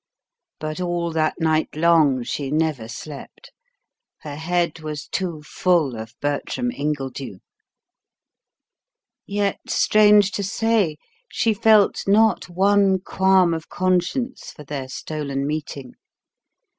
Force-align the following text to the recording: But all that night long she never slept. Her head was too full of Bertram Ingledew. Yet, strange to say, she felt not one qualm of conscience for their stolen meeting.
But 0.59 0.81
all 0.81 1.11
that 1.11 1.39
night 1.39 1.75
long 1.75 2.23
she 2.23 2.49
never 2.49 2.87
slept. 2.87 3.51
Her 4.21 4.33
head 4.35 4.79
was 4.79 5.07
too 5.07 5.43
full 5.43 5.95
of 5.95 6.15
Bertram 6.19 6.71
Ingledew. 6.71 7.37
Yet, 9.27 9.59
strange 9.67 10.31
to 10.31 10.41
say, 10.43 10.97
she 11.29 11.53
felt 11.53 12.07
not 12.07 12.49
one 12.49 12.97
qualm 12.99 13.53
of 13.53 13.69
conscience 13.69 14.49
for 14.49 14.63
their 14.63 14.87
stolen 14.89 15.45
meeting. 15.45 15.93